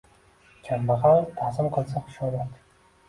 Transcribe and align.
Kambag’al 0.69 1.21
ta’zim 1.41 1.69
qilsa-xushomad. 1.77 2.57